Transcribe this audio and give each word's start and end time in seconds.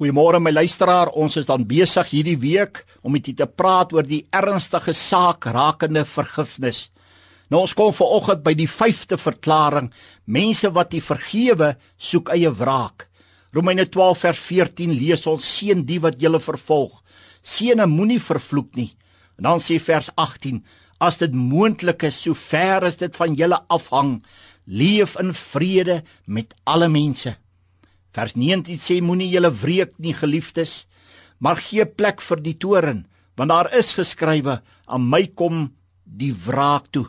Goeiemôre 0.00 0.38
my 0.40 0.48
luisteraar, 0.48 1.10
ons 1.12 1.34
is 1.36 1.44
dan 1.44 1.66
besig 1.68 2.06
hierdie 2.08 2.38
week 2.40 2.78
om 3.04 3.12
met 3.12 3.26
u 3.28 3.34
te 3.36 3.44
praat 3.44 3.90
oor 3.92 4.06
die 4.08 4.22
ernstige 4.32 4.94
saak 4.96 5.44
rakende 5.52 6.06
vergifnis. 6.08 6.86
Nou 7.52 7.60
ons 7.66 7.74
kom 7.76 7.92
vanoggend 7.92 8.40
by 8.46 8.54
die 8.56 8.68
5de 8.72 9.18
verklaring: 9.20 9.90
mense 10.24 10.70
wat 10.72 10.96
nie 10.96 11.02
vergewe, 11.04 11.74
soek 12.00 12.32
eie 12.32 12.48
wraak. 12.48 13.10
Romeine 13.52 13.84
12 13.92 14.24
vers 14.24 14.40
14 14.46 14.96
lees 15.02 15.26
ons: 15.28 15.44
Seën 15.44 15.84
die 15.84 16.00
wat 16.00 16.16
julle 16.16 16.40
vervolg. 16.40 17.02
Seëne 17.44 17.84
moenie 17.84 18.22
vervloek 18.24 18.72
nie. 18.80 18.94
En 19.36 19.50
dan 19.50 19.60
sê 19.60 19.76
vers 19.76 20.08
18: 20.16 20.64
As 20.96 21.20
dit 21.20 21.36
moontlik 21.36 22.08
is, 22.08 22.22
so 22.24 22.32
ver 22.32 22.88
as 22.88 22.96
dit 23.04 23.20
van 23.20 23.36
julle 23.36 23.60
afhang, 23.68 24.16
leef 24.64 25.20
in 25.20 25.36
vrede 25.36 26.00
met 26.24 26.56
alle 26.64 26.88
mense. 26.88 27.36
Vers 28.16 28.34
19 28.34 28.80
sê 28.82 28.98
moenie 29.02 29.30
julle 29.30 29.50
wreek 29.62 29.94
nie 29.98 30.14
geliefdes, 30.16 30.86
maar 31.38 31.60
gee 31.62 31.86
plek 31.86 32.20
vir 32.20 32.42
die 32.42 32.56
toren, 32.58 33.04
want 33.36 33.52
daar 33.52 33.70
is 33.76 33.94
geskrywe 33.96 34.60
aan 34.86 35.06
my 35.08 35.26
kom 35.38 35.70
die 36.04 36.32
wraak 36.34 36.90
toe. 36.90 37.06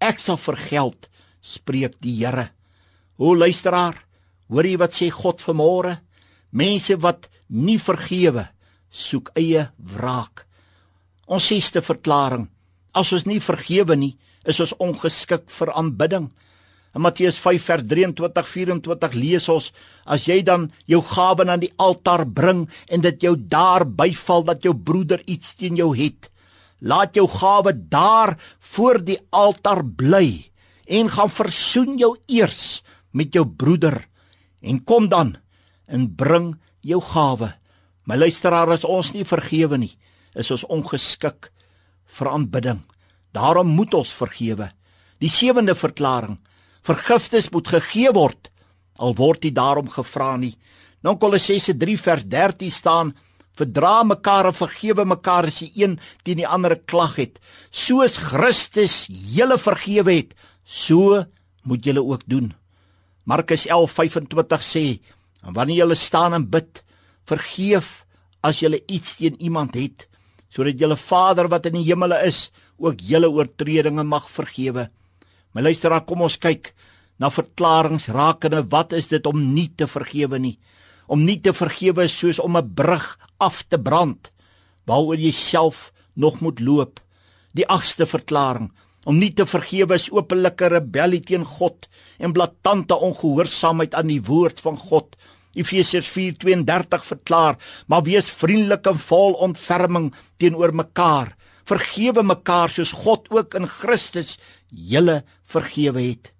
Ek 0.00 0.18
sal 0.18 0.40
vergeld, 0.40 1.08
spreek 1.40 2.00
die 2.02 2.18
Here. 2.20 2.50
O 3.16 3.34
luisteraar, 3.34 3.96
hoor 4.48 4.66
jy 4.66 4.76
wat 4.80 4.96
sê 4.96 5.10
God 5.12 5.42
vanmôre? 5.44 5.98
Mense 6.50 6.96
wat 6.98 7.28
nie 7.48 7.78
vergewe, 7.78 8.48
soek 8.90 9.30
eie 9.38 9.68
wraak. 9.78 10.46
Ons 11.30 11.46
sêste 11.52 11.82
verklaring: 11.84 12.48
As 12.92 13.12
ons 13.14 13.26
nie 13.26 13.38
vergewe 13.38 13.94
nie, 13.96 14.16
is 14.44 14.58
ons 14.60 14.74
ongeskik 14.82 15.50
vir 15.52 15.70
aanbidding. 15.76 16.30
In 16.94 17.04
Matteus 17.04 17.38
5 17.38 17.62
vers 17.62 17.86
23 17.86 18.48
24 18.48 19.14
lees 19.14 19.48
ons 19.48 19.70
as 20.10 20.26
jy 20.26 20.40
dan 20.42 20.70
jou 20.90 21.02
gawe 21.06 21.46
aan 21.46 21.62
die 21.62 21.72
altaar 21.78 22.26
bring 22.26 22.66
en 22.90 23.00
dit 23.00 23.22
jou 23.22 23.36
daar 23.36 23.86
byval 23.86 24.42
dat 24.48 24.64
jou 24.66 24.74
broeder 24.74 25.22
iets 25.26 25.54
teen 25.54 25.78
jou 25.78 25.92
het 25.96 26.30
laat 26.80 27.14
jou 27.14 27.26
gawe 27.28 27.72
daar 27.72 28.36
voor 28.58 29.00
die 29.04 29.18
altaar 29.30 29.84
bly 29.84 30.50
en 30.88 31.12
gaan 31.12 31.30
versoen 31.30 31.98
jou 32.00 32.16
eers 32.26 32.82
met 33.12 33.34
jou 33.34 33.44
broeder 33.44 34.00
en 34.60 34.82
kom 34.84 35.08
dan 35.08 35.36
en 35.86 36.08
bring 36.14 36.54
jou 36.80 37.00
gawe. 37.00 37.52
My 38.06 38.16
luisteraar 38.16 38.70
as 38.72 38.84
ons 38.84 39.12
nie 39.14 39.24
vergewe 39.24 39.78
nie 39.78 39.94
is 40.34 40.50
ons 40.50 40.64
ongeskik 40.70 41.50
vir 42.18 42.28
aanbidding. 42.30 42.80
Daarom 43.34 43.68
moet 43.74 43.94
ons 43.94 44.12
vergewe. 44.14 44.70
Die 45.20 45.30
sewende 45.30 45.74
verklaring 45.74 46.38
vergifnis 46.86 47.50
moet 47.50 47.68
gegee 47.68 48.12
word 48.12 48.50
al 49.00 49.16
word 49.16 49.42
dit 49.46 49.56
daarom 49.56 49.88
gevra 49.90 50.34
nie. 50.36 50.54
Nou 51.00 51.16
Kolossense 51.20 51.74
3 51.80 51.96
vers 51.98 52.26
13 52.28 52.72
staan: 52.72 53.14
Verdra 53.56 54.02
mekaar 54.04 54.50
en 54.50 54.56
vergewe 54.56 55.06
mekaar 55.08 55.48
as 55.48 55.60
jy 55.64 55.70
een 55.82 55.96
teen 56.24 56.40
die 56.42 56.48
ander 56.48 56.76
klag 56.76 57.16
het, 57.20 57.40
soos 57.70 58.18
Christus 58.30 59.06
julle 59.08 59.58
vergewe 59.58 60.20
het, 60.20 60.36
so 60.64 61.24
moet 61.64 61.84
julle 61.84 62.04
ook 62.04 62.24
doen. 62.28 62.52
Markus 63.24 63.66
11:25 63.66 64.64
sê: 64.64 65.00
En 65.42 65.56
wanneer 65.56 65.84
julle 65.84 65.96
staan 65.96 66.36
en 66.36 66.48
bid, 66.50 66.84
vergeef 67.24 68.04
as 68.44 68.60
julle 68.60 68.80
iets 68.88 69.16
teen 69.16 69.36
iemand 69.40 69.74
het, 69.74 70.08
sodat 70.48 70.80
julle 70.80 70.96
Vader 70.96 71.48
wat 71.48 71.66
in 71.66 71.80
die 71.80 71.88
hemele 71.88 72.20
is, 72.26 72.50
ook 72.80 73.00
julle 73.00 73.28
oortredinge 73.28 74.04
mag 74.04 74.30
vergewe. 74.30 74.88
My 75.52 75.64
luisteraar, 75.66 76.04
kom 76.06 76.22
ons 76.22 76.38
kyk 76.38 76.72
na 77.18 77.30
verklaringe 77.34 78.12
rakende 78.14 78.62
wat 78.70 78.94
is 78.96 79.10
dit 79.10 79.24
om 79.26 79.40
nie 79.54 79.68
te 79.76 79.88
vergewe 79.90 80.38
nie? 80.38 80.58
Om 81.10 81.24
nie 81.26 81.40
te 81.42 81.52
vergewe 81.52 82.06
is 82.06 82.14
soos 82.18 82.38
om 82.38 82.56
'n 82.56 82.74
brug 82.74 83.18
af 83.38 83.64
te 83.68 83.78
brand 83.78 84.30
waaroor 84.86 85.18
jy 85.18 85.32
self 85.32 85.92
nog 86.14 86.40
moet 86.40 86.60
loop. 86.60 87.00
Die 87.52 87.66
agste 87.66 88.06
verklaring 88.06 88.70
om 89.04 89.18
nie 89.18 89.32
te 89.32 89.46
vergewe 89.46 89.94
is 89.94 90.10
openlike 90.10 90.68
rebellie 90.68 91.20
teen 91.20 91.44
God 91.44 91.88
en 92.18 92.32
blaatante 92.32 92.94
ongehoorsaamheid 92.94 93.94
aan 93.94 94.06
die 94.06 94.22
woord 94.22 94.60
van 94.60 94.76
God. 94.76 95.16
Efesiërs 95.54 96.08
4:32 96.08 97.04
verklaar: 97.04 97.56
"Maar 97.86 98.02
wees 98.02 98.30
vriendelik 98.30 98.86
en 98.86 98.98
vol 98.98 99.32
ontferming 99.32 100.14
teenoor 100.38 100.74
mekaar. 100.74 101.36
Vergewe 101.68 102.22
mekaar 102.22 102.70
soos 102.70 102.92
God 102.92 103.28
ook 103.30 103.54
in 103.54 103.68
Christus 103.68 104.38
julle 104.68 105.22
vergewe 105.44 106.00
het." 106.00 106.32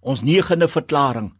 Ons 0.00 0.22
negende 0.26 0.68
verklaring 0.68 1.32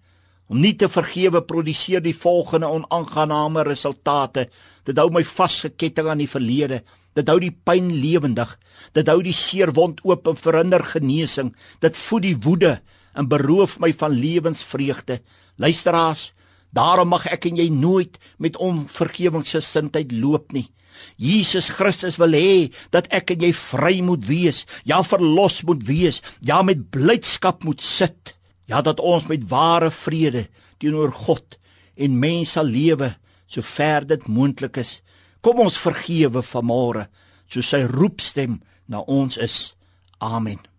om 0.53 0.61
nie 0.61 0.75
te 0.77 0.89
vergewe 0.93 1.41
produseer 1.49 2.03
die 2.05 2.17
volgende 2.17 2.69
onaangename 2.69 3.65
resultate. 3.65 4.51
Dit 4.85 4.99
hou 5.01 5.09
my 5.11 5.23
vasgeketting 5.25 6.11
aan 6.13 6.21
die 6.21 6.29
verlede. 6.29 6.83
Dit 7.17 7.29
hou 7.29 7.39
die 7.41 7.53
pyn 7.53 7.89
lewendig. 7.89 8.53
Dit 8.93 9.09
hou 9.09 9.23
die 9.25 9.37
seerwond 9.37 10.03
oop 10.05 10.29
en 10.29 10.37
verhinder 10.37 10.85
genesing. 10.85 11.55
Dit 11.81 11.97
voed 11.97 12.27
die 12.27 12.37
woede 12.37 12.79
en 13.17 13.29
beroof 13.29 13.79
my 13.81 13.93
van 13.97 14.13
lewensvreugde. 14.17 15.21
Luisteraars, 15.57 16.33
daarom 16.77 17.13
mag 17.13 17.27
ek 17.31 17.47
en 17.51 17.59
jy 17.61 17.69
nooit 17.73 18.19
met 18.43 18.57
onvergewingsgesindheid 18.57 20.13
loop 20.13 20.53
nie. 20.57 20.69
Jesus 21.17 21.69
Christus 21.73 22.19
wil 22.21 22.37
hê 22.37 22.71
dat 22.95 23.09
ek 23.15 23.35
en 23.35 23.47
jy 23.47 23.53
vry 23.57 23.95
moet 24.05 24.25
wees, 24.29 24.65
ja 24.89 25.03
verlos 25.07 25.63
moet 25.69 25.83
wees, 25.89 26.23
ja 26.41 26.63
met 26.63 26.91
blydskap 26.95 27.65
moet 27.65 27.83
sit. 27.83 28.35
Ja 28.71 28.81
dat 28.81 29.01
ons 29.01 29.27
met 29.29 29.45
ware 29.51 29.91
vrede 29.91 30.47
teenoor 30.81 31.13
God 31.13 31.59
en 31.97 32.21
mense 32.23 32.57
sal 32.57 32.71
lewe 32.71 33.13
sover 33.53 34.07
dit 34.09 34.29
moontlik 34.29 34.81
is. 34.81 35.01
Kom 35.43 35.61
ons 35.61 35.79
vergewe 35.79 36.43
vanmôre, 36.47 37.09
so 37.51 37.61
sy 37.61 37.83
roepstem 37.91 38.61
na 38.89 39.03
ons 39.05 39.37
is. 39.37 39.75
Amen. 40.23 40.72